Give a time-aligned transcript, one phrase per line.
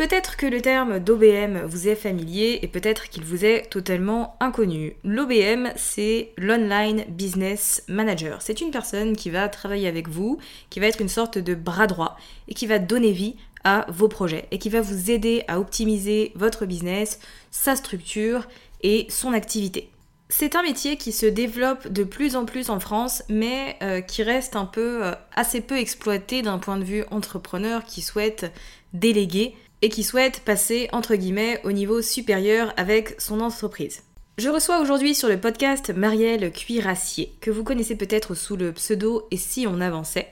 [0.00, 4.94] Peut-être que le terme d'OBM vous est familier et peut-être qu'il vous est totalement inconnu.
[5.04, 8.40] L'OBM, c'est l'Online Business Manager.
[8.40, 10.38] C'est une personne qui va travailler avec vous,
[10.70, 12.16] qui va être une sorte de bras droit
[12.48, 16.32] et qui va donner vie à vos projets et qui va vous aider à optimiser
[16.34, 18.48] votre business, sa structure
[18.82, 19.90] et son activité.
[20.30, 24.22] C'est un métier qui se développe de plus en plus en France, mais euh, qui
[24.22, 28.50] reste un peu euh, assez peu exploité d'un point de vue entrepreneur qui souhaite
[28.94, 34.02] déléguer et qui souhaite passer entre guillemets au niveau supérieur avec son entreprise.
[34.38, 39.26] Je reçois aujourd'hui sur le podcast Marielle Cuirassier, que vous connaissez peut-être sous le pseudo
[39.30, 40.28] Et si on avançait?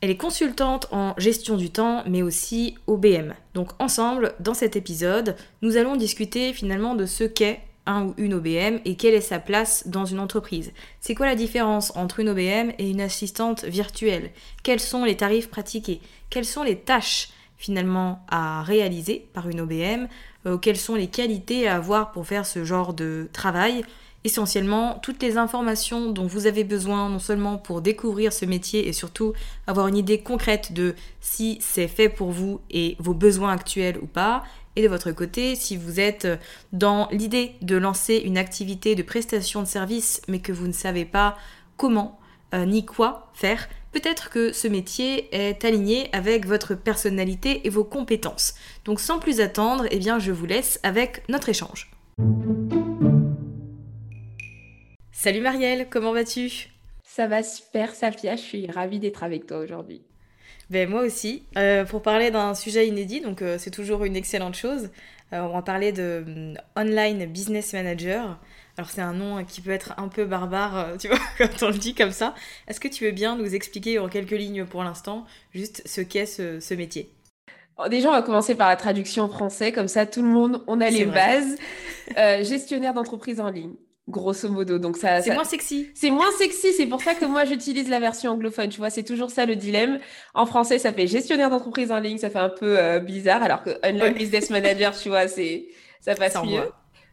[0.00, 3.34] Elle est consultante en gestion du temps, mais aussi OBM.
[3.54, 8.34] Donc ensemble, dans cet épisode, nous allons discuter finalement de ce qu'est un ou une
[8.34, 10.72] OBM et quelle est sa place dans une entreprise.
[11.00, 14.30] C'est quoi la différence entre une OBM et une assistante virtuelle?
[14.64, 16.00] Quels sont les tarifs pratiqués?
[16.30, 17.28] Quelles sont les tâches
[17.62, 20.08] finalement à réaliser par une OBM,
[20.46, 23.84] euh, quelles sont les qualités à avoir pour faire ce genre de travail.
[24.24, 28.92] Essentiellement, toutes les informations dont vous avez besoin, non seulement pour découvrir ce métier et
[28.92, 29.32] surtout
[29.68, 34.06] avoir une idée concrète de si c'est fait pour vous et vos besoins actuels ou
[34.06, 34.42] pas,
[34.74, 36.26] et de votre côté, si vous êtes
[36.72, 41.04] dans l'idée de lancer une activité de prestation de service mais que vous ne savez
[41.04, 41.36] pas
[41.76, 42.18] comment
[42.54, 47.84] euh, ni quoi faire, peut-être que ce métier est aligné avec votre personnalité et vos
[47.84, 48.54] compétences.
[48.84, 51.90] Donc sans plus attendre, eh bien je vous laisse avec notre échange.
[55.12, 56.68] Salut Marielle, comment vas-tu?
[57.04, 60.02] Ça va super Safia, je suis ravie d'être avec toi aujourd'hui.
[60.70, 64.54] Ben, moi aussi, euh, pour parler d'un sujet inédit, donc euh, c'est toujours une excellente
[64.54, 64.88] chose.
[65.34, 68.40] Euh, on va parler de hum, Online Business Manager.
[68.78, 71.68] Alors c'est un nom qui peut être un peu barbare, euh, tu vois, quand on
[71.68, 72.34] le dit comme ça.
[72.68, 76.26] Est-ce que tu veux bien nous expliquer en quelques lignes pour l'instant juste ce qu'est
[76.26, 77.10] ce, métier?
[77.90, 80.80] Déjà, on va commencer par la traduction en français, comme ça tout le monde, on
[80.80, 81.56] a les bases.
[82.18, 83.74] Euh, gestionnaire d'entreprise en ligne,
[84.08, 84.78] grosso modo.
[84.78, 85.88] Donc ça, c'est moins sexy.
[85.94, 88.68] C'est moins sexy, c'est pour ça que moi j'utilise la version anglophone.
[88.70, 90.00] Tu vois, c'est toujours ça le dilemme.
[90.34, 93.62] En français, ça fait gestionnaire d'entreprise en ligne, ça fait un peu euh, bizarre, alors
[93.62, 95.68] que online business manager, tu vois, c'est
[96.00, 96.64] ça passe mieux.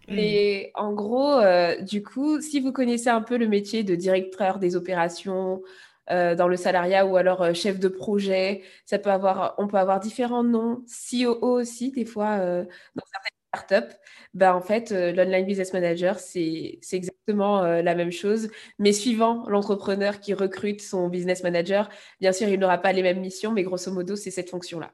[0.09, 4.59] Mais en gros, euh, du coup, si vous connaissez un peu le métier de directeur
[4.59, 5.61] des opérations
[6.09, 9.77] euh, dans le salariat ou alors euh, chef de projet, ça peut avoir, on peut
[9.77, 13.95] avoir différents noms, COO aussi, des fois, dans certaines startups.
[14.33, 18.49] Ben, en fait, l'online business manager, c'est exactement la même chose.
[18.79, 21.89] Mais suivant l'entrepreneur qui recrute son business manager,
[22.21, 24.91] bien sûr, il n'aura pas les mêmes missions, mais grosso modo, c'est cette fonction-là.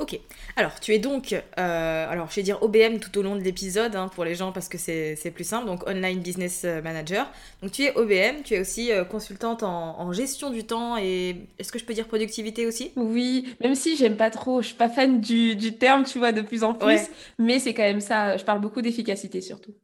[0.00, 0.18] Ok.
[0.56, 3.94] Alors, tu es donc, euh, alors je vais dire OBM tout au long de l'épisode
[3.94, 7.30] hein, pour les gens parce que c'est plus simple, donc Online Business Manager.
[7.62, 11.70] Donc tu es OBM, tu es aussi euh, consultante en, gestion du temps et est-ce
[11.70, 12.92] que je peux dire productivité aussi?
[12.96, 16.32] Oui, même si j'aime pas trop, je suis pas fan du, du, terme, tu vois,
[16.32, 17.00] de plus en plus,
[17.38, 19.74] mais c'est quand même ça, je parle beaucoup d'efficacité surtout.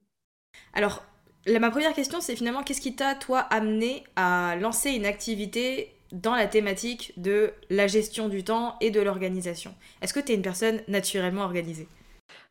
[0.73, 1.05] Alors,
[1.47, 6.35] ma première question, c'est finalement qu'est-ce qui t'a, toi, amené à lancer une activité dans
[6.35, 9.75] la thématique de la gestion du temps et de l'organisation.
[10.03, 11.89] Est-ce que tu es une personne naturellement organisée?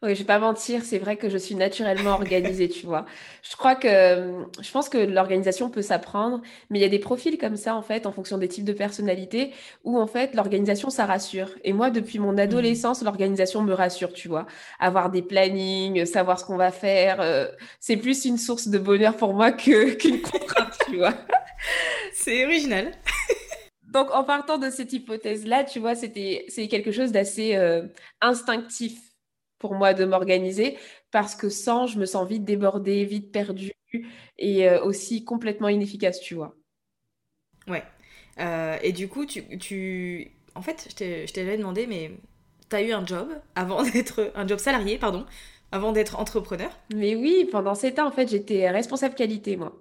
[0.04, 3.06] Oui, je vais pas mentir, c'est vrai que je suis naturellement organisée, tu vois.
[3.42, 7.38] Je crois que, je pense que l'organisation peut s'apprendre, mais il y a des profils
[7.38, 9.52] comme ça, en fait, en fonction des types de personnalités,
[9.84, 11.50] où, en fait, l'organisation, ça rassure.
[11.64, 14.46] Et moi, depuis mon adolescence, l'organisation me rassure, tu vois.
[14.80, 17.48] Avoir des plannings, savoir ce qu'on va faire, euh,
[17.80, 21.14] c'est plus une source de bonheur pour moi que, qu'une contrainte, tu vois.
[22.14, 22.92] C'est original.
[23.96, 27.88] Donc, en partant de cette hypothèse-là, tu vois, c'était, c'est quelque chose d'assez euh,
[28.20, 29.00] instinctif
[29.58, 30.78] pour moi de m'organiser
[31.12, 33.72] parce que sans, je me sens vite débordée, vite perdue
[34.38, 36.58] et euh, aussi complètement inefficace, tu vois.
[37.70, 37.86] Ouais.
[38.42, 40.30] Euh, et du coup, tu, tu...
[40.56, 42.12] En fait, je t'avais demandé, mais
[42.70, 44.30] tu as eu un job avant d'être...
[44.36, 45.26] Un job salarié, pardon,
[45.72, 46.78] avant d'être entrepreneur?
[46.94, 49.72] Mais oui, pendant sept ans, en fait, j'étais responsable qualité, moi.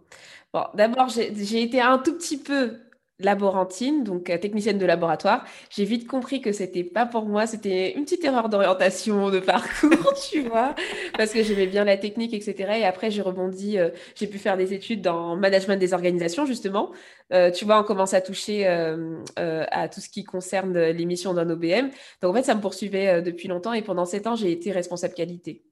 [0.53, 2.79] Bon, d'abord, j'ai été un tout petit peu
[3.21, 7.93] laborantine, donc euh, technicienne de laboratoire, j'ai vite compris que c'était pas pour moi, c'était
[7.93, 10.75] une petite erreur d'orientation, de parcours, tu vois,
[11.17, 12.79] parce que j'aimais bien la technique, etc.
[12.81, 16.91] Et après, j'ai rebondi, euh, j'ai pu faire des études dans management des organisations, justement.
[17.33, 21.49] Euh, tu vois, on commence à toucher à tout ce qui concerne les missions d'un
[21.49, 21.91] OBM.
[22.21, 25.15] Donc, en fait, ça me poursuivait depuis longtemps et pendant sept ans, j'ai été responsable
[25.15, 25.65] qualité.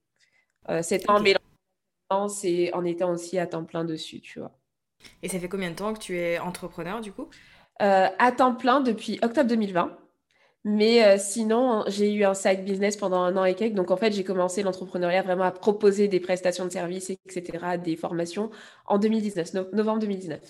[0.83, 1.35] sept ans, mais
[2.11, 4.53] en étant aussi à temps plein dessus, tu vois.
[5.23, 7.29] Et ça fait combien de temps que tu es entrepreneur du coup?
[7.83, 9.99] Euh, À temps plein depuis octobre 2020.
[10.65, 13.75] Mais euh, sinon, j'ai eu un side business pendant un an et quelques.
[13.75, 17.97] Donc, en fait, j'ai commencé l'entrepreneuriat vraiment à proposer des prestations de services, etc., des
[17.97, 18.51] formations
[18.87, 20.41] en 2019, novembre 2019.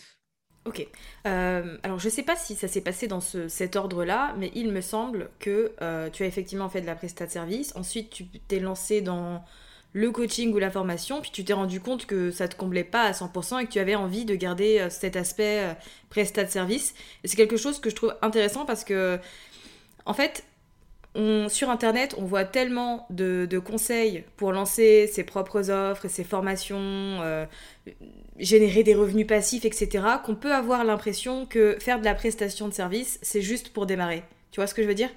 [0.67, 0.87] Ok.
[1.27, 4.71] Euh, alors, je ne sais pas si ça s'est passé dans cet ordre-là, mais il
[4.71, 5.73] me semble que
[6.13, 7.75] tu as effectivement fait de la prestation de service.
[7.77, 9.43] Ensuite, tu t'es lancé dans
[9.93, 13.03] le coaching ou la formation, puis tu t'es rendu compte que ça te comblait pas
[13.03, 15.75] à 100% et que tu avais envie de garder euh, cet aspect euh,
[16.09, 16.95] prestat de service.
[17.25, 19.19] Et c'est quelque chose que je trouve intéressant parce que,
[20.07, 20.45] en fait,
[21.49, 26.79] sur Internet, on voit tellement de, conseils pour lancer ses propres offres et ses formations,
[26.79, 27.45] euh,
[28.39, 32.73] générer des revenus passifs, etc., qu'on peut avoir l'impression que faire de la prestation de
[32.73, 34.23] service, c'est juste pour démarrer.
[34.53, 35.11] Tu vois ce que je veux dire?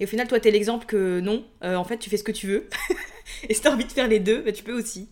[0.00, 2.32] Et au final, toi, tu es l'exemple que non, en fait, tu fais ce que
[2.32, 2.68] tu veux.
[3.48, 5.08] Et si t'as envie de faire les deux, bah, tu peux aussi.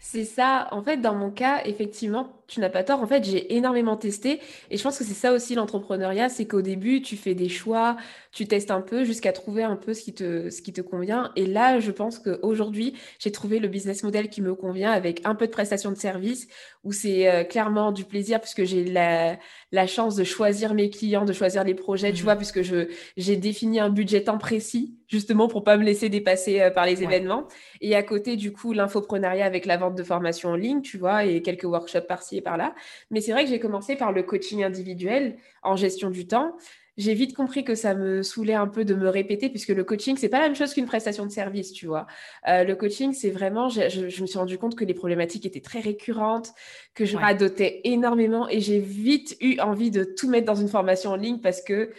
[0.00, 0.68] C'est ça.
[0.70, 3.02] En fait, dans mon cas, effectivement, tu n'as pas tort.
[3.02, 4.40] En fait, j'ai énormément testé.
[4.70, 7.96] Et je pense que c'est ça aussi l'entrepreneuriat, c'est qu'au début, tu fais des choix,
[8.32, 11.30] tu testes un peu jusqu'à trouver un peu ce qui te, ce qui te convient.
[11.36, 15.34] Et là, je pense qu'aujourd'hui, j'ai trouvé le business model qui me convient avec un
[15.34, 16.48] peu de prestation de service
[16.84, 19.38] où c'est euh, clairement du plaisir puisque j'ai la,
[19.72, 22.88] la chance de choisir mes clients, de choisir les projets, tu mmh vois, puisque je,
[23.18, 27.02] j'ai défini un budget temps précis justement pour pas me laisser dépasser euh, par les
[27.02, 27.46] événements.
[27.80, 31.24] Et à côté, du coup, l'infoprenariat avec la vente de formation en ligne, tu vois,
[31.24, 32.74] et quelques workshops par-ci et par-là.
[33.10, 36.56] Mais c'est vrai que j'ai commencé par le coaching individuel en gestion du temps
[36.98, 40.16] j'ai vite compris que ça me saoulait un peu de me répéter, puisque le coaching,
[40.16, 42.08] c'est pas la même chose qu'une prestation de service, tu vois.
[42.48, 45.78] Euh, le coaching, c'est vraiment, je, me suis rendu compte que les problématiques étaient très
[45.78, 46.52] récurrentes,
[46.94, 51.12] que je radotais énormément, et j'ai vite eu envie de tout mettre dans une formation
[51.12, 51.92] en ligne parce que,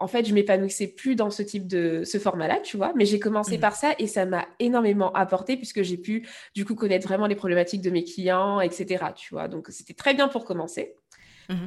[0.00, 2.92] en fait, je m'épanouissais plus dans ce type de ce format-là, tu vois.
[2.96, 3.60] Mais j'ai commencé mmh.
[3.60, 7.36] par ça et ça m'a énormément apporté puisque j'ai pu, du coup, connaître vraiment les
[7.36, 9.04] problématiques de mes clients, etc.
[9.14, 9.46] Tu vois.
[9.46, 10.94] Donc, c'était très bien pour commencer.
[11.50, 11.66] Mmh.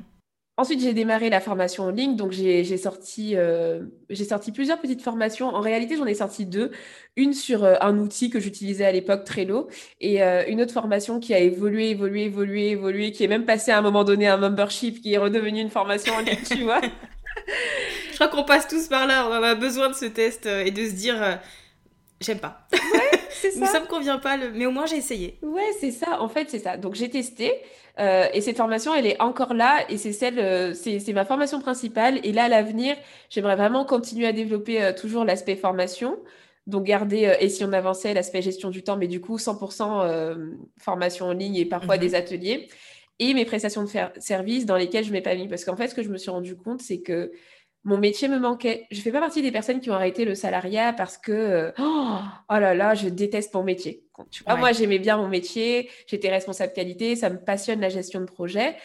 [0.56, 3.86] Ensuite, j'ai démarré la formation en ligne, donc j'ai sorti, euh,
[4.28, 5.48] sorti plusieurs petites formations.
[5.48, 6.70] En réalité, j'en ai sorti deux.
[7.16, 9.68] Une sur euh, un outil que j'utilisais à l'époque, Trello,
[10.00, 13.72] et euh, une autre formation qui a évolué, évolué, évolué, évolué, qui est même passée
[13.72, 16.82] à un moment donné un membership, qui est redevenue une formation en ligne, tu vois.
[18.12, 20.72] Je crois qu'on passe tous par là, on en a besoin de ce test et
[20.72, 21.40] de se dire,
[22.22, 22.68] j'aime pas.
[22.72, 22.80] Ouais,
[23.32, 23.66] c'est ça.
[23.66, 25.40] ça me convient pas, mais au moins j'ai essayé.
[25.42, 26.78] Ouais, c'est ça, en fait, c'est ça.
[26.78, 27.52] Donc j'ai testé.
[28.00, 31.60] Euh, et cette formation, elle est encore là et c'est celle, euh, c'est ma formation
[31.60, 32.20] principale.
[32.24, 32.96] Et là, à l'avenir,
[33.30, 36.18] j'aimerais vraiment continuer à développer euh, toujours l'aspect formation.
[36.66, 40.38] Donc, garder, et si on avançait, l'aspect gestion du temps, mais du coup, 100%
[40.80, 42.02] formation en ligne et parfois mhm.
[42.02, 42.70] des ateliers.
[43.24, 43.90] Et mes prestations de
[44.20, 45.48] service dans lesquelles je m'épanouis.
[45.48, 47.32] Parce qu'en fait, ce que je me suis rendu compte, c'est que
[47.86, 48.86] mon métier me manquait.
[48.92, 52.18] Je fais pas partie des personnes qui ont arrêté le salariat parce que oh,
[52.50, 54.04] oh, là là, je déteste mon métier.
[54.48, 58.76] Moi, j'aimais bien mon métier, j'étais responsable qualité, ça me passionne la gestion de projet.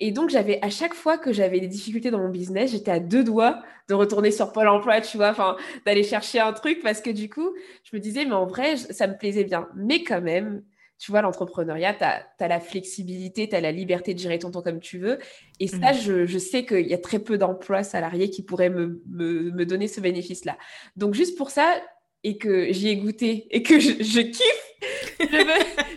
[0.00, 3.00] Et donc, j'avais à chaque fois que j'avais des difficultés dans mon business, j'étais à
[3.00, 7.00] deux doigts de retourner sur Pôle emploi, tu vois, enfin, d'aller chercher un truc parce
[7.00, 7.52] que du coup,
[7.82, 9.68] je me disais, mais en vrai, ça me plaisait bien.
[9.74, 10.62] Mais quand même,
[10.98, 14.62] tu vois, l'entrepreneuriat, tu as, la flexibilité, tu as la liberté de gérer ton temps
[14.62, 15.18] comme tu veux.
[15.60, 16.26] Et ça, mmh.
[16.26, 20.00] je, sais qu'il y a très peu d'emplois salariés qui pourraient me, me donner ce
[20.00, 20.58] bénéfice-là.
[20.96, 21.80] Donc, juste pour ça,
[22.24, 24.76] et que j'y ai goûté et que je, kiffe,
[25.20, 25.36] je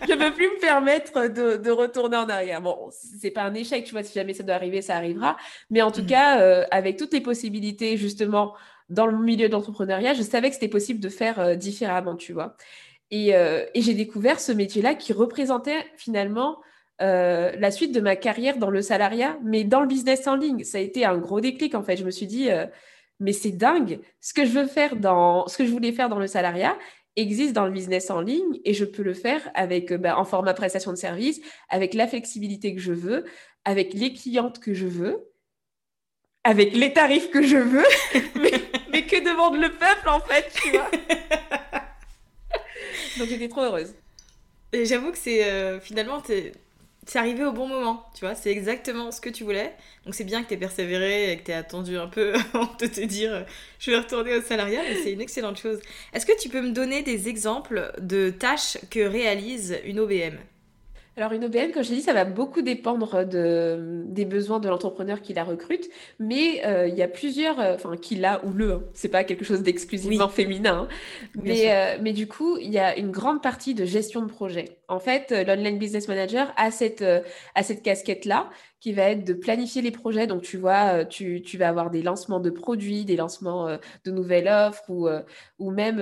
[0.08, 2.60] ne veux, plus me permettre de, retourner en arrière.
[2.62, 5.36] Bon, c'est pas un échec, tu vois, si jamais ça doit arriver, ça arrivera.
[5.70, 6.06] Mais en tout mm.
[6.06, 8.54] cas, euh, avec toutes les possibilités, justement,
[8.88, 12.32] dans le milieu de l'entrepreneuriat, je savais que c'était possible de faire euh, différemment, tu
[12.32, 12.56] vois.
[13.12, 16.58] Et, euh, et j'ai découvert ce métier-là qui représentait finalement
[16.98, 20.62] la suite de ma carrière dans le salariat, mais dans le business en ligne.
[20.62, 21.96] Ça a été un gros déclic, en fait.
[21.96, 22.48] Je me suis dit
[23.22, 24.00] mais c'est dingue.
[24.20, 26.76] Ce que je veux faire dans, ce que je voulais faire dans le salariat
[27.14, 30.24] existe dans le business en ligne et je peux le faire avec, euh, ben, en
[30.24, 33.24] format prestation de service, avec la flexibilité que je veux,
[33.64, 35.28] avec les clientes que je veux,
[36.42, 37.84] avec les tarifs que je veux,
[38.90, 40.90] mais, que demande le peuple en fait, tu vois?
[43.18, 43.94] Donc j'étais trop heureuse.
[44.72, 49.20] J'avoue que c'est euh, finalement, c'est arrivé au bon moment, tu vois, c'est exactement ce
[49.20, 49.74] que tu voulais.
[50.04, 53.00] Donc c'est bien que tu persévéré et que tu attendu un peu avant de te
[53.00, 53.44] dire
[53.78, 55.80] je vais retourner au salariat, mais c'est une excellente chose.
[56.14, 60.38] Est-ce que tu peux me donner des exemples de tâches que réalise une OBM
[61.16, 64.68] alors une OBM, comme je l'ai dit, ça va beaucoup dépendre de, des besoins de
[64.68, 68.52] l'entrepreneur qui la recrute, mais euh, il y a plusieurs, euh, enfin qui l'a ou
[68.52, 68.82] le, hein.
[68.94, 70.88] c'est pas quelque chose d'exclusivement féminin, hein.
[71.34, 74.78] mais, euh, mais du coup il y a une grande partie de gestion de projet.
[74.88, 78.50] En fait, l'online business manager a cette, a cette casquette là
[78.82, 80.26] qui va être de planifier les projets.
[80.26, 84.48] Donc, tu vois, tu, tu vas avoir des lancements de produits, des lancements de nouvelles
[84.48, 85.08] offres ou,
[85.60, 86.00] ou même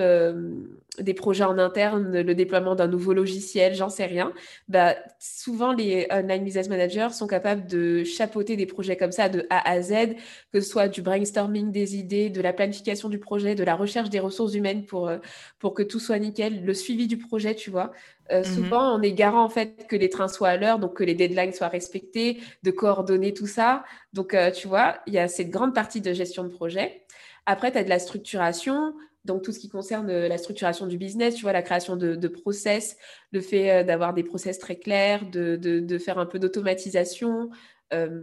[0.99, 4.33] des projets en interne, le déploiement d'un nouveau logiciel, j'en sais rien,
[4.67, 9.45] bah, souvent les online business managers sont capables de chapeauter des projets comme ça de
[9.49, 10.15] A à Z,
[10.51, 14.09] que ce soit du brainstorming des idées, de la planification du projet, de la recherche
[14.09, 15.19] des ressources humaines euh,
[15.59, 17.91] pour que tout soit nickel, le suivi du projet, tu vois.
[18.31, 18.45] Euh, mhm.
[18.45, 21.15] Souvent, on est garant en fait que les trains soient à l'heure, donc que les
[21.15, 23.83] deadlines soient respectés, de coordonner tout ça.
[24.13, 27.03] Donc, euh, tu vois, il y a cette grande partie de gestion de projet.
[27.45, 28.93] Après, tu as de la structuration,
[29.25, 32.27] donc tout ce qui concerne euh, la structuration du business, tu vois, la création de,
[32.27, 32.97] process,
[33.31, 37.49] le fait d'avoir des process très clairs, de, faire un peu d'automatisation,
[37.93, 38.21] euh,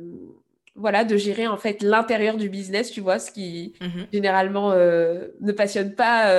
[0.75, 4.07] voilà, de gérer en fait l'intérieur du business, tu vois, ce qui mhm.
[4.13, 6.33] généralement ne passionne pas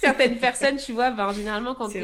[0.00, 1.12] certaines personnes, tu vois.
[1.12, 2.02] Ben, généralement, quand tu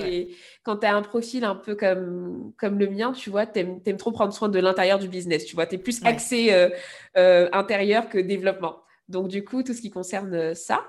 [0.67, 4.33] as un profil un peu comme, comme le mien, tu vois, tu aimes, trop prendre
[4.33, 6.71] soin de l'intérieur du business, tu vois, tu es plus axé
[7.15, 8.83] intérieur que développement.
[9.09, 10.85] Donc, du coup, tout ce qui concerne ça.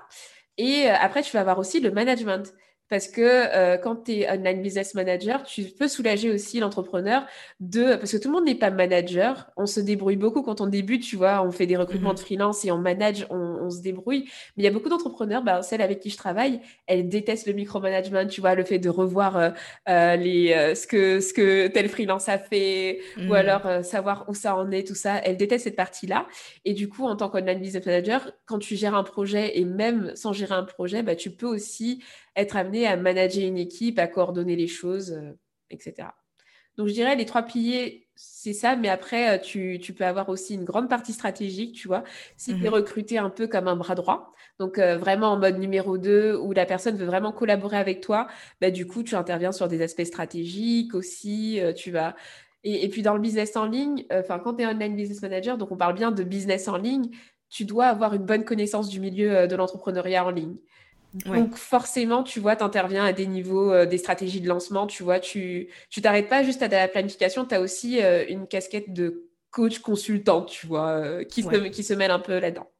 [0.58, 2.54] Et euh, après, tu vas avoir aussi le management.
[2.92, 7.24] Parce que euh, quand tu es online business manager, tu peux soulager aussi l'entrepreneur
[7.58, 7.96] de.
[7.96, 9.50] Parce que tout le monde n'est pas manager.
[9.56, 11.42] On se débrouille beaucoup quand on débute, tu vois.
[11.42, 12.16] On fait des recrutements mhm.
[12.16, 14.24] de freelance et on manage, on, se débrouille.
[14.58, 17.54] Mais il y a beaucoup d'entrepreneurs, bah, celle avec qui je travaille, elle déteste le
[17.54, 22.28] micromanagement, tu vois, le fait de revoir euh, les, ce, que, ce que tel freelance
[22.28, 23.32] a fait ou mhm.
[23.32, 25.16] alors savoir où ça en est, tout ça.
[25.24, 26.26] Elle déteste cette partie-là.
[26.66, 30.12] Et du coup, en tant qu'online business manager, quand tu gères un projet et même
[30.14, 32.02] sans gérer un projet, bah, tu peux aussi
[32.36, 35.32] être amené à manager une équipe, à coordonner les choses, euh,
[35.70, 36.08] etc.
[36.76, 40.54] Donc je dirais les trois piliers, c'est ça, mais après, euh, tu, peux avoir aussi
[40.54, 42.02] une grande partie stratégique, tu vois,
[42.36, 42.74] si tu es mhm.
[42.74, 46.52] recruté un peu comme un bras droit, donc euh, vraiment en mode numéro 2, où
[46.52, 48.26] la personne veut vraiment collaborer avec toi,
[48.60, 52.14] bah, du coup, tu interviens sur des aspects stratégiques aussi, tu vas...
[52.64, 55.72] Et, puis dans le business en ligne, enfin quand tu es online business manager, donc
[55.72, 57.10] on parle bien de business en ligne,
[57.50, 60.54] tu dois avoir une bonne connaissance du milieu de l'entrepreneuriat en ligne.
[61.14, 65.02] Donc forcément, tu vois, tu interviens à des niveaux, euh, des stratégies de lancement, tu
[65.02, 68.92] vois, tu tu t'arrêtes pas juste à la planification, tu as aussi euh, une casquette
[68.92, 72.70] de coach consultant, tu vois, euh, qui, se, qui se mêle un peu là-dedans.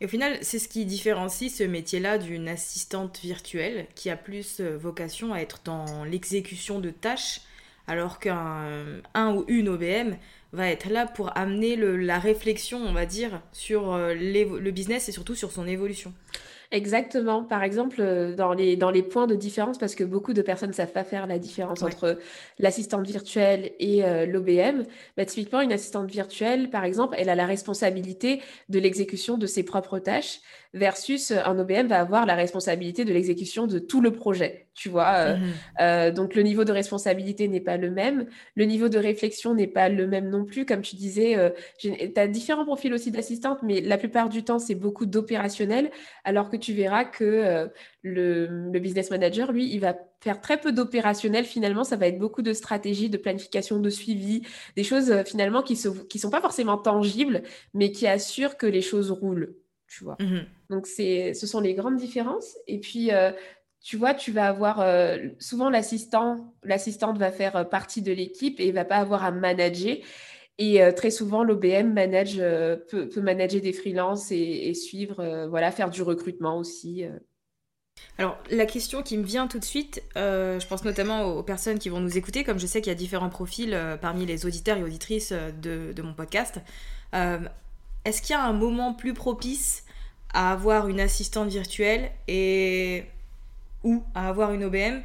[0.00, 4.60] Et au final, c'est ce qui différencie ce métier-là d'une assistante virtuelle qui a plus
[4.60, 7.40] vocation à être dans l'exécution de tâches,
[7.86, 10.16] alors qu'un un ou une OBM
[10.52, 15.12] va être là pour amener le, la réflexion, on va dire, sur le business et
[15.12, 16.12] surtout sur son évolution.
[16.74, 17.44] Exactement.
[17.44, 20.70] Par exemple, euh, dans les, dans les points de différence, parce que beaucoup de personnes
[20.70, 22.18] ne savent pas faire la différence entre
[22.58, 24.82] l'assistante virtuelle et euh, l'OBM,
[25.16, 29.62] bah, typiquement, une assistante virtuelle, par exemple, elle a la responsabilité de l'exécution de ses
[29.62, 30.40] propres tâches
[30.74, 34.66] versus un OBM va avoir la responsabilité de l'exécution de tout le projet.
[34.74, 35.36] Tu vois, euh,
[35.80, 38.26] euh, donc le niveau de responsabilité n'est pas le même,
[38.56, 40.66] le niveau de réflexion n'est pas le même non plus.
[40.66, 44.58] Comme tu disais, euh, tu as différents profils aussi d'assistante, mais la plupart du temps,
[44.58, 45.92] c'est beaucoup d'opérationnel,
[46.24, 47.66] alors que tu verras que euh,
[48.02, 51.44] le, business manager, lui, il va faire très peu d'opérationnel.
[51.44, 54.42] Finalement, ça va être beaucoup de stratégie, de planification, de suivi,
[54.76, 57.42] des choses euh, finalement qui ne qui sont pas forcément tangibles,
[57.74, 59.54] mais qui assurent que les choses roulent.
[59.86, 60.16] Tu vois.
[60.20, 60.40] Mmh
[60.70, 62.56] Donc, ce sont les grandes différences.
[62.66, 63.30] Et puis, euh,
[63.82, 64.82] tu vois, tu vas avoir
[65.38, 69.98] souvent l'assistant, l'assistante va faire partie de l'équipe et il va pas avoir à manager.
[70.58, 75.72] Et euh, très souvent, l'OBM manage, euh, peut, manager des freelances et, suivre, euh, voilà,
[75.72, 77.04] faire du recrutement aussi.
[78.18, 81.88] Alors, la question qui me vient tout de suite, je pense notamment aux, personnes qui
[81.88, 84.84] vont nous écouter, comme je sais qu'il y a différents profils parmi les auditeurs et
[84.84, 86.60] auditrices de, de mon podcast.
[87.12, 89.84] Est-ce qu'il y a un moment plus propice
[90.32, 93.04] à avoir une assistante virtuelle et
[93.84, 95.02] ou à avoir une OBM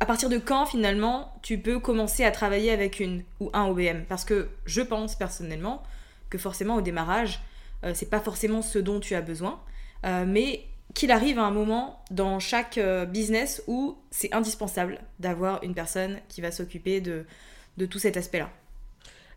[0.00, 4.04] à partir de quand finalement tu peux commencer à travailler avec une ou un OBM
[4.08, 5.82] Parce que je pense personnellement
[6.30, 7.40] que forcément au démarrage,
[7.84, 9.60] euh, c'est pas forcément ce dont tu as besoin,
[10.04, 10.64] euh, mais
[10.94, 16.18] qu'il arrive à un moment dans chaque euh, business où c'est indispensable d'avoir une personne
[16.28, 17.24] qui va s'occuper de,
[17.76, 18.50] de tout cet aspect-là.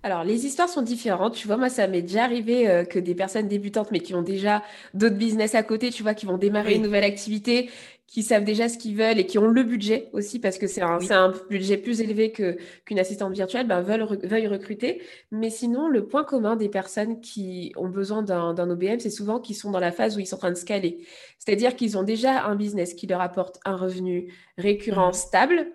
[0.04, 1.34] Alors, les histoires sont différentes.
[1.34, 4.62] Tu vois, moi, ça m'est déjà arrivé que des personnes débutantes, mais qui ont déjà
[4.94, 7.72] d'autres business à côté, tu vois, qui vont démarrer une nouvelle activité,
[8.08, 10.82] qui savent déjà ce qu'ils veulent et qui ont le budget aussi, parce que c'est
[10.82, 15.02] un, un, budget plus élevé que, qu'une assistante virtuelle, ben, veulent, veuillent recruter.
[15.32, 19.40] Mais sinon, le point commun des personnes qui ont besoin d'un, d'un OBM, c'est souvent
[19.40, 21.06] qu'ils sont dans la phase où ils sont en train de scaler.
[21.40, 25.14] C'est-à-dire qu'ils ont déjà un business qui leur apporte un revenu récurrent, mmh.
[25.14, 25.68] stable,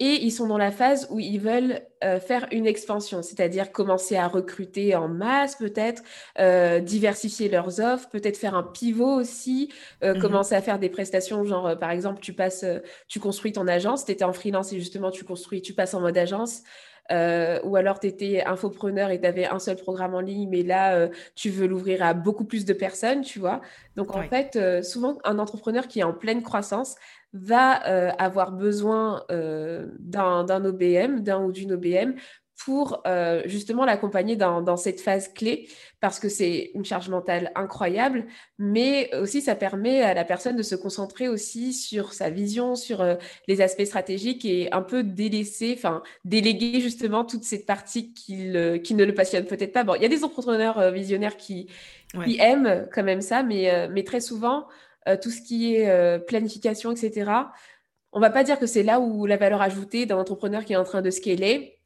[0.00, 4.16] et ils sont dans la phase où ils veulent euh, faire une expansion, c'est-à-dire commencer
[4.16, 6.02] à recruter en masse peut-être,
[6.38, 9.70] euh, diversifier leurs offres, peut-être faire un pivot aussi,
[10.02, 12.64] euh, mmh commencer à faire des prestations, genre par exemple tu passes,
[13.08, 16.00] tu construis ton agence, tu étais en freelance et justement tu construis, tu passes en
[16.00, 16.62] mode agence.
[17.10, 21.08] ou alors tu étais infopreneur et tu avais un seul programme en ligne, mais là,
[21.34, 23.60] tu veux l'ouvrir à beaucoup plus de personnes, tu vois.
[23.96, 26.96] Donc, en fait, souvent, un entrepreneur qui est en pleine croissance
[27.32, 32.14] va euh, avoir besoin euh, d'un OBM, d'un ou d'une OBM,
[32.64, 35.66] pour euh, justement l'accompagner dans, cette phase clé,
[35.98, 38.26] parce que c'est une charge mentale incroyable,
[38.58, 43.02] mais aussi ça permet à la personne de se concentrer aussi sur sa vision, sur
[43.48, 48.52] les aspects stratégiques et un peu délaisser, enfin déléguer justement toute cette partie qui,
[48.84, 49.84] qui ne le passionne peut-être pas.
[49.84, 51.66] Bon, il y a des entrepreneurs visionnaires qui,
[52.26, 54.66] qui aiment quand même ça, mais, mais très souvent,
[55.08, 57.30] euh, tout ce qui est euh, planification, etc.
[58.12, 60.76] On va pas dire que c'est là où la valeur ajoutée d'un entrepreneur qui est
[60.76, 61.78] en train de scaler.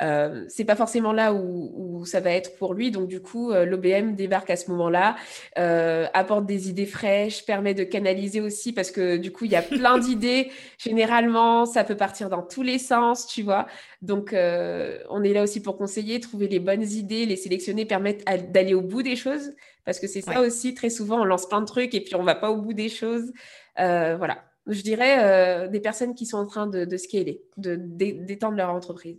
[0.00, 2.92] Euh, c'est pas forcément là où, ça va être pour lui.
[2.92, 5.16] Donc, du coup, euh, l'OBM débarque à ce moment-là,
[5.56, 9.62] apporte des idées fraîches, permet de canaliser aussi parce que du coup, il y a
[9.62, 10.50] plein d'idées.
[10.78, 13.66] Généralement, ça peut partir dans tous les sens, tu vois.
[14.02, 18.74] Donc, on est là aussi pour conseiller, trouver les bonnes idées, les sélectionner, permettre d'aller
[18.74, 19.52] au bout des choses.
[19.88, 22.22] Parce que c'est ça aussi, très souvent, on lance plein de trucs et puis on
[22.22, 23.32] va pas au bout des choses.
[23.80, 24.44] Euh, voilà.
[24.66, 29.16] Je dirais euh, des personnes qui sont en train de, de scaler, d'étendre leur entreprise.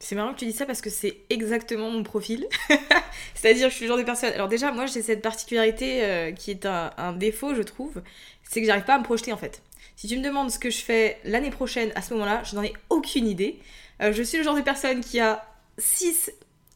[0.00, 2.48] C'est marrant que tu dis ça parce que c'est exactement mon profil.
[3.36, 4.32] C'est-à-dire, je suis le genre de personne.
[4.32, 8.02] Alors, déjà, moi, j'ai cette particularité euh, qui est un, défaut, je trouve.
[8.42, 9.62] C'est que j'arrive pas à me projeter en fait.
[9.94, 12.64] Si tu me demandes ce que je fais l'année prochaine à ce moment-là, je n'en
[12.64, 13.60] ai aucune idée.
[14.00, 15.46] je suis le genre de personne qui a
[15.78, 16.32] 6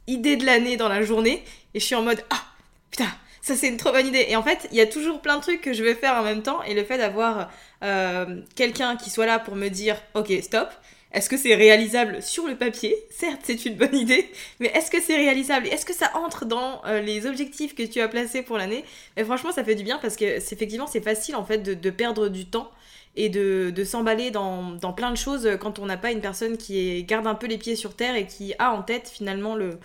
[0.06, 1.42] idées de l'année dans la journée
[1.74, 2.44] et je suis en mode Ah,
[2.92, 3.08] putain,
[3.44, 4.24] ça c'est une trop bonne idée.
[4.28, 6.22] Et en fait, il y a toujours plein de trucs que je vais faire en
[6.22, 6.62] même temps.
[6.62, 7.50] Et le fait d'avoir
[7.82, 10.70] euh, quelqu'un qui soit là pour me dire, ok, stop.
[11.12, 12.96] Est-ce que c'est réalisable sur le papier?
[13.10, 14.28] Certes, c'est une bonne idée,
[14.58, 15.68] mais est-ce que c'est réalisable?
[15.68, 18.82] Est-ce que ça entre dans euh, les objectifs que tu as placés pour l'année?
[19.18, 22.28] Et franchement, ça fait du bien parce que effectivement, c'est facile en fait de, perdre
[22.28, 22.70] du temps
[23.14, 27.26] et de, s'emballer dans, plein de choses quand on n'a pas une personne qui garde
[27.26, 29.78] un peu les pieds sur terre et qui a en tête finalement le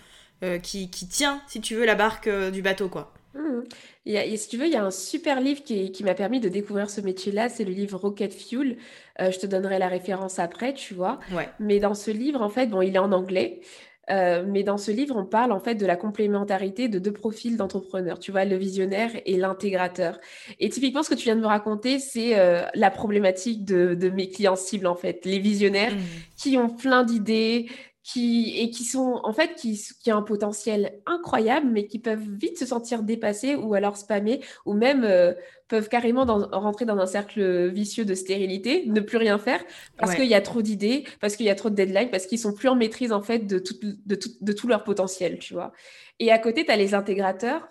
[0.44, 3.14] euh, qui, qui, tient, si tu veux, la barque du bateau, quoi.
[3.34, 3.62] Mmh.
[4.06, 6.50] Et, si tu veux, il y a un super livre qui, qui m'a permis de
[6.50, 8.78] découvrir ce métier-là, c'est le livre Rocket Fuel.
[9.22, 11.20] Euh, je te donnerai la référence après, tu vois.
[11.60, 13.62] Mais dans ce livre, en fait, bon, il est en anglais.
[14.10, 17.56] Euh, mais dans ce livre, on parle en fait de la complémentarité de deux profils
[17.58, 20.20] d'entrepreneurs, tu vois, le visionnaire et l'intégrateur.
[20.60, 24.10] Et typiquement, ce que tu viens de me raconter, c'est euh, la problématique de, de,
[24.10, 26.00] mes clients cibles, en fait, les visionnaires mmh.
[26.38, 27.68] qui ont plein d'idées,
[28.04, 32.28] qui, et qui sont en fait qui, qui ont un potentiel incroyable, mais qui peuvent
[32.40, 35.34] vite se sentir dépassés ou alors spammés, ou même euh,
[35.68, 39.64] peuvent carrément rentrer dans un cercle vicieux de stérilité, ne plus rien faire,
[39.98, 42.40] parce qu'il y a trop d'idées, parce qu'il y a trop de deadlines, parce qu'ils
[42.40, 45.54] sont plus en maîtrise en fait de tout, de tout, de tout leur potentiel, tu
[45.54, 45.74] vois.
[46.20, 47.70] Et à côté, tu as les intégrateurs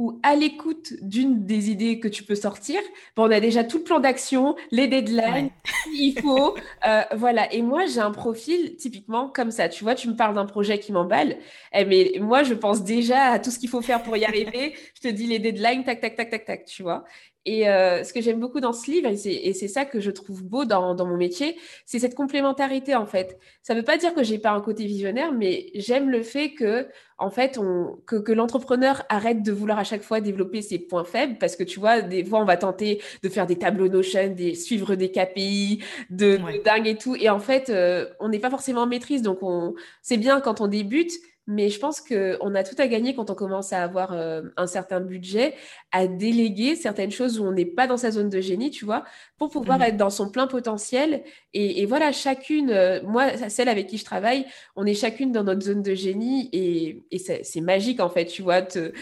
[0.00, 2.80] ou à l'écoute d'une des idées que tu peux sortir,
[3.16, 5.50] bon, on a déjà tout le plan d'action, les deadlines,
[5.92, 6.56] il faut,
[6.88, 7.52] euh, voilà.
[7.52, 9.68] Et moi, j'ai un profil typiquement comme ça.
[9.68, 11.36] Tu vois, tu me parles d'un projet qui m'emballe,
[11.74, 14.74] eh, mais moi, je pense déjà à tout ce qu'il faut faire pour y arriver.
[14.94, 17.04] je te dis les deadlines, tac, tac, tac, tac, tac, tu vois.
[17.46, 20.42] Et euh, ce que j'aime beaucoup dans ce livre, et c'est ça que je trouve
[20.44, 23.38] beau dans, mon métier, c'est cette complémentarité en fait.
[23.62, 26.52] Ça ne veut pas dire que j'ai pas un côté visionnaire, mais j'aime le fait
[26.52, 31.04] que en fait, on, que, l'entrepreneur arrête de vouloir à chaque fois développer ses points
[31.04, 34.34] faibles, parce que tu vois, des fois on va tenter de faire des tableaux Notion,
[34.34, 38.50] des suivre des KPI, de, dingue et tout, et en fait, euh, on n'est pas
[38.50, 41.12] forcément en maîtrise, donc on, c'est bien quand on débute,
[41.46, 44.66] mais je pense qu'on a tout à gagner quand on commence à avoir euh, un
[44.66, 45.54] certain budget,
[45.90, 49.04] à déléguer certaines choses où on n'est pas dans sa zone de génie, tu vois,
[49.36, 49.82] pour pouvoir mmh.
[49.82, 51.24] être dans son plein potentiel.
[51.52, 55.62] Et, voilà, chacune, euh, moi, celle avec qui je travaille, on est chacune dans notre
[55.62, 58.62] zone de génie et, c'est magique en fait, tu vois.
[58.76, 58.92] Euh,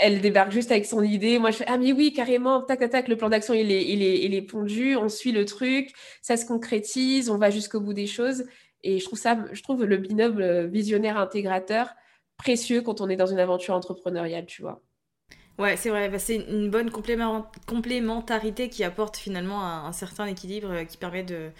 [0.00, 1.38] elle débarque juste avec son idée.
[1.38, 3.84] Moi, je fais Ah, mais oui, carrément, tac, tac, tac, le plan d'action, il est,
[3.84, 5.92] il, est, il est pondu, on suit le truc,
[6.22, 8.44] ça se concrétise, on va jusqu'au bout des choses.
[8.82, 11.94] Et je trouve ça, je trouve le binôme euh, visionnaire intégrateur
[12.36, 14.82] précieux quand on est dans une aventure entrepreneuriale, tu vois.
[15.58, 20.84] Ouais, c'est vrai, bah, c'est une bonne complémentarité qui apporte finalement un, certain équilibre euh,
[20.84, 21.50] qui permet de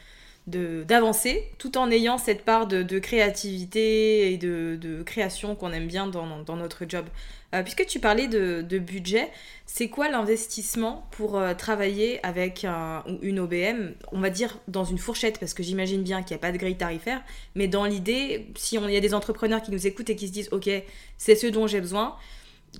[0.46, 6.42] d'avancer tout en ayant cette part de, créativité et de, création qu'on aime bien dans,
[6.42, 7.06] dans notre job.
[7.54, 9.30] Euh, puisque tu parlais de, budget,
[9.66, 12.66] c'est quoi l'investissement pour euh, travailler avec
[13.22, 16.42] une OBM On va dire dans une fourchette, parce que j'imagine bien qu'il n'y a
[16.42, 17.22] pas de grille tarifaire,
[17.54, 20.32] mais dans l'idée, si on y a des entrepreneurs qui nous écoutent et qui se
[20.32, 20.68] disent, OK,
[21.18, 22.16] c'est ce dont j'ai besoin,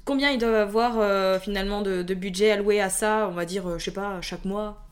[0.04, 3.28] combien ils doivent avoir euh, finalement de, budget alloué à ça?
[3.30, 4.85] On va dire, je sais pas, chaque mois?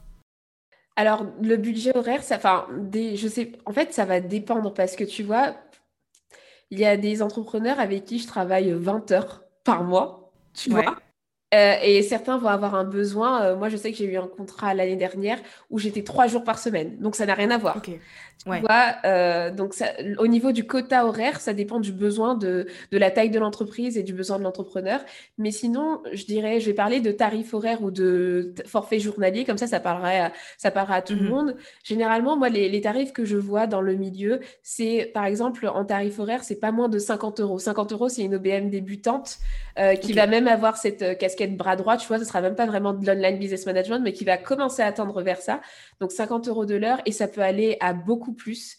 [0.97, 4.95] Alors, le budget horaire, ça, enfin, des, je sais, en fait, ça va dépendre parce
[4.95, 5.57] que tu vois,
[6.71, 10.97] il y a des entrepreneurs avec qui je travaille 20 heures par mois, tu vois.
[11.55, 13.43] Euh, et certains vont avoir un besoin.
[13.43, 15.39] Euh, moi, je sais que j'ai eu un contrat l'année dernière
[15.71, 16.97] où j'étais trois jours par semaine.
[16.99, 17.81] Donc, ça n'a rien à voir.
[17.83, 18.01] Tu
[18.61, 19.87] vois, euh, donc, ça,
[20.19, 23.97] au niveau du quota horaire, ça dépend du besoin de, de la taille de l'entreprise
[23.97, 25.01] et du besoin de l'entrepreneur.
[25.39, 29.45] Mais sinon, je dirais, je vais parler de tarif horaire ou de forfait journalier.
[29.45, 31.29] Comme ça, ça parlerait à, ça parlera à tout le mhm.
[31.29, 31.57] monde.
[31.85, 35.85] Généralement, moi, les, les, tarifs que je vois dans le milieu, c'est par exemple en
[35.85, 37.59] tarif horaire, c'est pas moins de 50 euros.
[37.59, 39.39] 50 euros, c'est une OBM débutante
[40.01, 42.67] qui va même avoir cette casquette de bras droit, tu vois, ce sera même pas
[42.67, 45.61] vraiment de l'online business management, mais qui va commencer à tendre vers ça.
[46.01, 48.77] Donc 50 euros de l'heure et ça peut aller à beaucoup plus.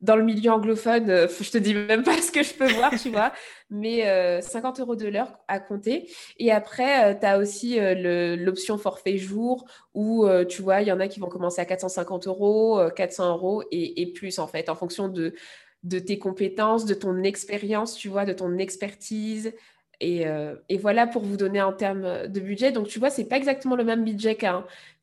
[0.00, 2.92] Dans le milieu anglophone, euh, je te dis même pas ce que je peux voir,
[3.00, 3.32] tu vois,
[3.70, 4.02] mais
[4.42, 6.10] 50 euh, euros de l'heure à compter.
[6.38, 11.00] Et après, euh, tu as aussi l'option forfait jour où, tu vois, il y en
[11.00, 15.08] a qui vont commencer à 450 euros, 400 euros et, plus, en fait, en fonction
[15.08, 19.54] de tes compétences, de ton expérience, tu vois, de ton expertise,
[20.02, 22.72] euh, et, voilà pour vous donner en termes de budget.
[22.72, 24.36] Donc, tu vois, c'est pas exactement le même budget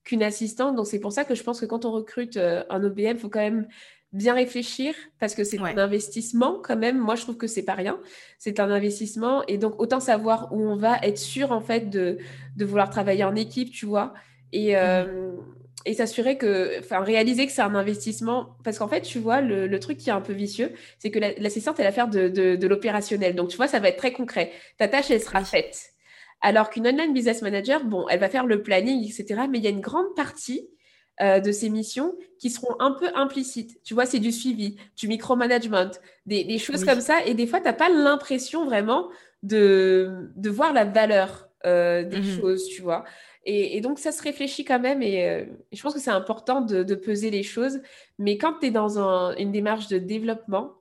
[0.03, 0.75] qu'une assistante.
[0.75, 3.17] Donc, c'est pour ça que je pense que quand on recrute euh, un OBM, il
[3.17, 3.67] faut quand même
[4.13, 6.97] bien réfléchir parce que c'est un investissement quand même.
[6.97, 7.99] Moi, je trouve que c'est pas rien.
[8.37, 9.43] C'est un investissement.
[9.47, 12.17] Et donc, autant savoir où on va, être sûr en fait de,
[12.59, 14.13] vouloir travailler en équipe, tu vois.
[14.51, 18.55] Et, euh, mmh et s'assurer que, enfin, réaliser que c'est un investissement.
[18.63, 21.79] Parce qu'en fait, tu vois, le, truc qui est un peu vicieux, c'est que l'assistante,
[21.79, 23.35] elle va faire de, de, l'opérationnel.
[23.35, 24.51] Donc, tu vois, ça va être très concret.
[24.77, 25.91] Ta tâche, elle sera faite.
[26.41, 29.41] Alors qu'une online business manager, bon, elle va faire le planning, etc.
[29.49, 30.67] Mais il y a une grande partie
[31.21, 33.81] euh, de ces missions qui seront un peu implicites.
[33.83, 35.91] Tu vois, c'est du suivi, du micromanagement,
[36.25, 37.23] des, des choses comme ça.
[37.25, 39.09] Et des fois, tu n'as pas l'impression vraiment
[39.43, 43.03] de, de voir la valeur euh, des mmh choses, tu vois.
[43.43, 45.01] Et, donc, ça se réfléchit quand même.
[45.01, 47.81] Et, euh, je pense que c'est important de, peser les choses.
[48.19, 48.99] Mais quand tu es dans
[49.37, 50.73] une démarche de développement,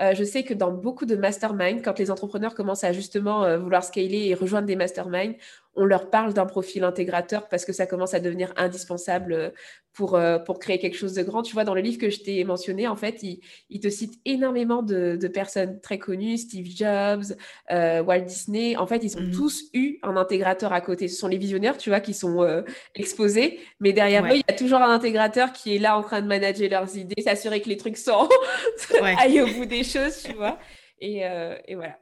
[0.00, 3.58] euh, je sais que dans beaucoup de masterminds, quand les entrepreneurs commencent à justement euh,
[3.58, 5.34] vouloir scaler et rejoindre des masterminds,
[5.74, 9.50] on leur parle d'un profil intégrateur parce que ça commence à devenir indispensable euh,
[9.92, 11.42] pour, euh, pour créer quelque chose de grand.
[11.42, 14.82] Tu vois, dans le livre que je t'ai mentionné, en fait, il, te cite énormément
[14.82, 17.36] de, personnes très connues, Steve Jobs,
[17.70, 18.76] euh, Walt Disney.
[18.76, 21.06] En fait, ils ont mmh tous eu un intégrateur à côté.
[21.06, 23.60] Ce sont les visionnaires, tu vois, qui sont exposés.
[23.80, 26.26] Mais derrière eux, il y a toujours un intégrateur qui est là en train de
[26.26, 28.28] manager leurs idées, s'assurer que les trucs sont
[29.02, 30.58] aillent au bout des choses, tu vois.
[31.00, 31.18] Et,
[31.66, 31.98] et voilà.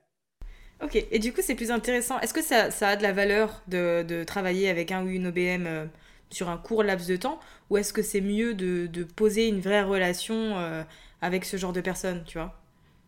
[0.82, 2.20] Ok, et du coup, c'est plus intéressant.
[2.20, 5.28] Est-ce que ça, ça, a de la valeur de, de, travailler avec un ou une
[5.28, 5.86] OBM euh,
[6.30, 9.60] sur un court laps de temps Ou est-ce que c'est mieux de, de, poser une
[9.60, 10.82] vraie relation euh,
[11.22, 12.54] avec ce genre de personnes, tu vois?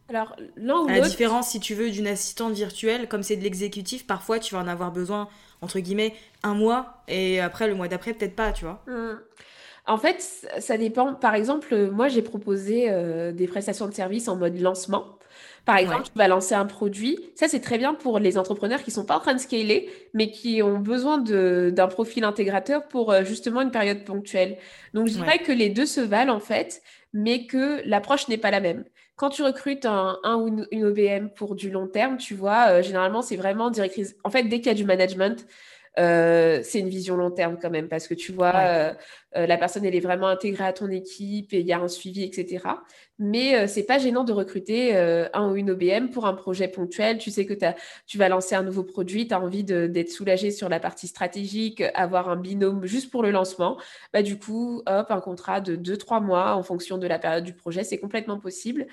[0.09, 4.07] Alors, l'un ou La différence, si tu veux, d'une assistante virtuelle, comme c'est de l'exécutif,
[4.07, 5.29] parfois tu vas en avoir besoin,
[5.61, 8.83] entre guillemets, un mois, et après, le mois d'après, peut-être pas, tu vois.
[8.87, 9.19] Mmh.
[9.87, 11.15] En fait, ça dépend.
[11.15, 15.18] Par exemple, moi, j'ai proposé euh, des prestations de services en mode lancement.
[15.69, 17.19] Par exemple, tu vas lancer un produit.
[17.35, 20.31] Ça, c'est très bien pour les entrepreneurs qui sont pas en train de scaler, mais
[20.31, 24.57] qui ont besoin d'un profil intégrateur pour euh, justement une période ponctuelle.
[24.95, 26.81] Donc, je dirais que les deux se valent en fait,
[27.13, 28.85] mais que l'approche n'est pas la même.
[29.17, 33.21] Quand tu recrutes un, ou une, OBM pour du long terme, tu vois, euh, généralement,
[33.21, 34.17] c'est vraiment directrice.
[34.25, 35.47] En fait, dès qu'il y a du management,
[35.99, 38.95] c'est une vision long terme quand même, parce que tu vois,
[39.35, 42.23] la personne, elle est vraiment intégrée à ton équipe et il y a un suivi,
[42.23, 42.65] etc.
[43.19, 47.19] Mais c'est pas gênant de recruter un ou une OBM pour un projet ponctuel.
[47.19, 47.55] Tu sais que
[48.07, 51.83] tu vas lancer un nouveau produit, tu as envie d'être soulagé sur la partie stratégique,
[51.95, 53.77] avoir un binôme juste pour le lancement.
[54.13, 57.55] Bah, du coup, hop, un contrat de 2-3 mois en fonction de la période du
[57.55, 58.87] projet, c'est complètement possible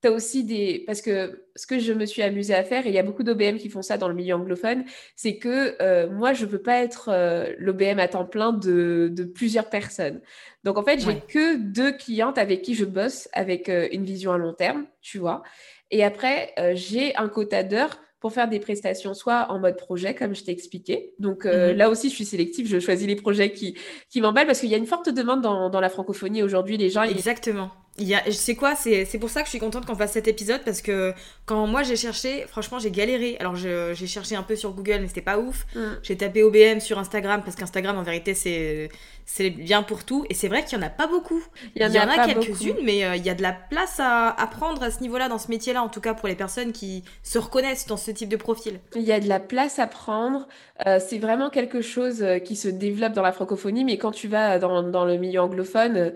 [0.00, 0.84] tu as aussi des.
[0.86, 3.24] Parce que ce que je me suis amusée à faire, et il y a beaucoup
[3.24, 4.84] d'OBM qui font ça dans le milieu anglophone,
[5.16, 9.12] c'est que euh, moi, je ne peux pas être euh, l'OBM à temps plein de,
[9.34, 10.20] plusieurs personnes.
[10.64, 14.32] Donc, en fait, j'ai que deux clientes avec qui je bosse avec euh, une vision
[14.32, 15.42] à long terme, tu vois.
[15.90, 20.34] Et après, j'ai un quota d'heures pour faire des prestations, soit en mode projet, comme
[20.34, 21.14] je t'ai expliqué.
[21.18, 21.70] Donc mhm.
[21.70, 23.74] là aussi, je suis sélective, je choisis les projets qui,
[24.10, 26.76] qui m'emballent parce qu'il y a une forte demande dans, dans la francophonie aujourd'hui.
[26.76, 27.04] Les gens.
[27.04, 27.70] Exactement.
[28.06, 30.60] Y a, sais quoi, c'est pour ça que je suis contente qu'on fasse cet épisode
[30.64, 31.12] parce que
[31.46, 33.36] quand moi j'ai cherché, franchement j'ai galéré.
[33.40, 35.66] Alors j'ai cherché un peu sur Google mais c'était pas ouf.
[35.74, 35.80] Mm.
[36.02, 38.88] J'ai tapé OBM sur Instagram parce qu'Instagram en vérité c'est
[39.24, 41.42] c'est bien pour tout et c'est vrai qu'il y en a pas beaucoup.
[41.74, 44.46] Il y en, a, quelques-unes mais euh, il y a de la place à, à
[44.46, 47.38] prendre à ce niveau-là dans ce métier-là en tout cas pour les personnes qui se
[47.38, 48.80] reconnaissent dans ce type de profil.
[48.94, 50.48] Il y a de la place à prendre.
[50.86, 54.28] Euh, c'est vraiment quelque chose euh, qui se développe dans la francophonie mais quand tu
[54.28, 56.12] vas dans, dans le milieu anglophone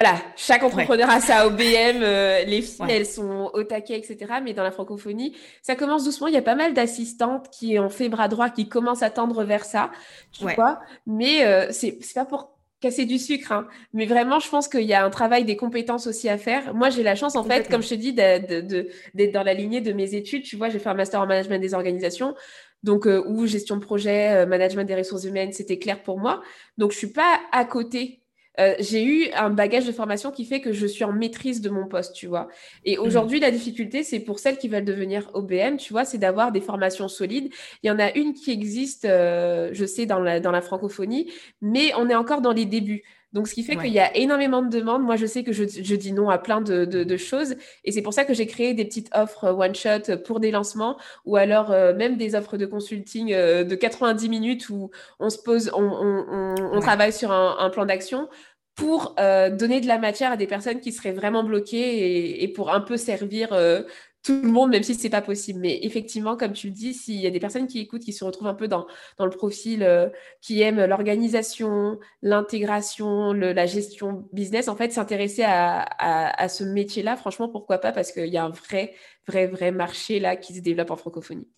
[0.00, 4.16] voilà, chaque entrepreneur a sa OBM, euh, les filles, elles sont au taquet, etc.
[4.42, 6.28] Mais dans la francophonie, ça commence doucement.
[6.28, 9.44] Il y a pas mal d'assistantes qui ont fait bras droit, qui commencent à tendre
[9.44, 9.90] vers ça,
[10.32, 10.80] tu vois.
[11.06, 13.68] Mais euh, c'est pas pour casser du sucre, hein.
[13.92, 16.74] mais vraiment, je pense qu'il y a un travail des compétences aussi à faire.
[16.74, 19.92] Moi, j'ai la chance, en fait, comme je te dis, d'être dans la lignée de
[19.92, 20.42] mes études.
[20.42, 22.34] Tu vois, j'ai fait un master en management des organisations.
[22.82, 26.42] Donc, euh, ou gestion de projet, management des ressources humaines, c'était clair pour moi.
[26.78, 28.21] Donc, je suis pas à côté
[28.60, 31.70] euh, j'ai eu un bagage de formation qui fait que je suis en maîtrise de
[31.70, 32.48] mon poste, tu vois.
[32.84, 33.00] Et mmh.
[33.00, 36.60] aujourd'hui, la difficulté, c'est pour celles qui veulent devenir OBM, tu vois, c'est d'avoir des
[36.60, 37.52] formations solides.
[37.82, 41.32] Il y en a une qui existe, euh, je sais, dans la, dans la francophonie,
[41.60, 43.02] mais on est encore dans les débuts.
[43.32, 45.02] Donc, ce qui fait qu'il y a énormément de demandes.
[45.02, 47.56] Moi, je sais que je, je dis non à plein de, de, choses.
[47.84, 51.36] Et c'est pour ça que j'ai créé des petites offres one-shot pour des lancements ou
[51.36, 55.82] alors euh, même des offres de consulting de 90 minutes où on se pose, on,
[55.82, 58.28] on, on, travaille sur un, un plan d'action
[58.74, 62.72] pour euh, donner de la matière à des personnes qui seraient vraiment bloquées et, pour
[62.72, 63.82] un peu servir euh,
[64.22, 65.60] tout le monde, même si c'est pas possible.
[65.60, 68.24] Mais effectivement, comme tu le dis, s'il y a des personnes qui écoutent, qui se
[68.24, 68.86] retrouvent un peu dans,
[69.18, 70.08] dans le profil, euh,
[70.40, 77.16] qui aiment l'organisation, l'intégration, la gestion business, en fait, s'intéresser à, à, à, ce métier-là,
[77.16, 78.94] franchement, pourquoi pas Parce qu'il y a un vrai,
[79.26, 81.48] vrai, vrai marché là qui se développe en francophonie.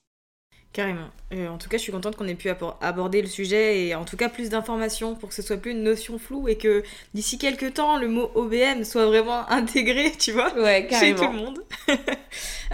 [0.75, 1.07] Carrément.
[1.33, 4.05] Euh, en tout cas, je suis contente qu'on ait pu aborder le sujet et en
[4.05, 6.83] tout cas plus d'informations pour que ce soit plus une notion floue et que
[7.15, 10.51] d'ici quelques temps, le mot OBM soit vraiment intégré, tu vois,
[10.91, 11.61] chez tout le monde.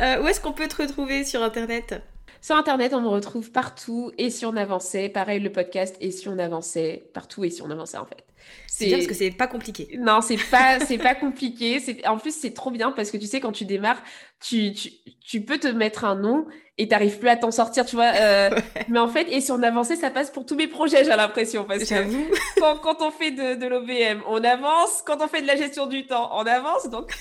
[0.01, 2.01] Euh, où est-ce qu'on peut te retrouver sur Internet?
[2.41, 6.29] Sur Internet, on me retrouve partout et si on avançait, pareil le podcast et si
[6.29, 8.25] on avançait, partout et si on avançait en fait.
[8.67, 9.99] C'est bien parce que c'est pas compliqué.
[9.99, 11.81] Non, c'est pas, c'est pas compliqué.
[12.07, 14.03] En plus, c'est trop bien parce que tu sais, quand tu démarres,
[14.41, 14.91] tu, tu,
[15.23, 16.47] tu peux te mettre un nom
[16.79, 18.13] et t'arrives plus à t'en sortir, tu vois.
[18.15, 18.51] Euh,
[18.89, 21.65] mais en fait, et si on avançait, ça passe pour tous mes projets, j'ai l'impression.
[21.65, 21.95] Parce que
[22.61, 25.03] quand, quand, on fait de, de l'OBM, on avance.
[25.05, 26.89] Quand on fait de la gestion du temps, on avance.
[26.89, 27.13] Donc,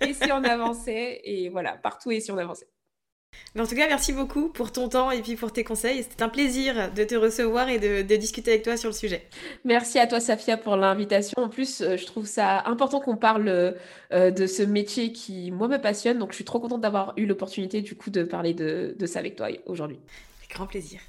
[0.00, 2.68] et si on avançait, et voilà, partout et si on avançait.
[3.54, 6.04] Mais en tout cas, merci beaucoup pour ton temps et puis pour tes conseils.
[6.04, 9.28] C'était un plaisir de te recevoir et de, discuter avec toi sur le sujet.
[9.64, 11.42] Merci à toi, Safia, pour l'invitation.
[11.42, 15.68] En plus, euh, je trouve ça important qu'on parle euh, de ce métier qui, moi,
[15.68, 16.18] me passionne.
[16.18, 19.18] Donc, je suis trop contente d'avoir eu l'opportunité, du coup, de parler de, de ça
[19.18, 19.98] avec toi aujourd'hui.
[20.40, 21.00] Avec grand plaisir.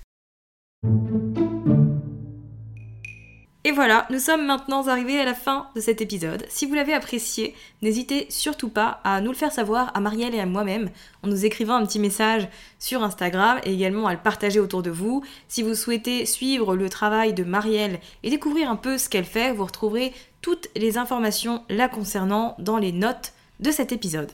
[3.71, 6.45] Et voilà, nous sommes maintenant arrivés à la fin de cet épisode.
[6.49, 10.41] Si vous l'avez apprécié, n'hésitez surtout pas à nous le faire savoir à Marielle et
[10.41, 10.89] à moi-même
[11.23, 14.89] en nous écrivant un petit message sur Instagram et également à le partager autour de
[14.89, 15.23] vous.
[15.47, 19.53] Si vous souhaitez suivre le travail de Marielle et découvrir un peu ce qu'elle fait,
[19.53, 23.31] vous retrouverez toutes les informations la concernant dans les notes
[23.61, 24.33] de cet épisode.